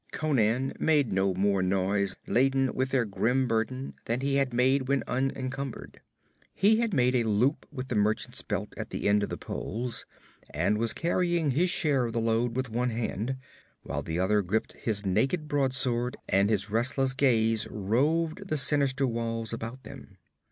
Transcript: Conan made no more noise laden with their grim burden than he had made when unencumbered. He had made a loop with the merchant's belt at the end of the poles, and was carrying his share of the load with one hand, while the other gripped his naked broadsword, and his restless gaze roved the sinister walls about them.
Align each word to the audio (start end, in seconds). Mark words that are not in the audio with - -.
Conan 0.11 0.73
made 0.79 1.13
no 1.13 1.35
more 1.35 1.61
noise 1.61 2.15
laden 2.25 2.73
with 2.73 2.89
their 2.89 3.05
grim 3.05 3.47
burden 3.47 3.93
than 4.05 4.21
he 4.21 4.37
had 4.37 4.51
made 4.51 4.87
when 4.87 5.03
unencumbered. 5.05 6.01
He 6.55 6.77
had 6.79 6.91
made 6.91 7.13
a 7.13 7.21
loop 7.21 7.67
with 7.71 7.89
the 7.89 7.93
merchant's 7.95 8.41
belt 8.41 8.73
at 8.77 8.89
the 8.89 9.07
end 9.07 9.21
of 9.21 9.29
the 9.29 9.37
poles, 9.37 10.07
and 10.49 10.79
was 10.79 10.93
carrying 10.93 11.51
his 11.51 11.69
share 11.69 12.05
of 12.05 12.13
the 12.13 12.19
load 12.19 12.55
with 12.55 12.67
one 12.71 12.89
hand, 12.89 13.37
while 13.83 14.01
the 14.01 14.17
other 14.17 14.41
gripped 14.41 14.75
his 14.75 15.05
naked 15.05 15.47
broadsword, 15.47 16.17
and 16.27 16.49
his 16.49 16.71
restless 16.71 17.13
gaze 17.13 17.67
roved 17.69 18.47
the 18.47 18.57
sinister 18.57 19.05
walls 19.05 19.53
about 19.53 19.83
them. 19.83 20.17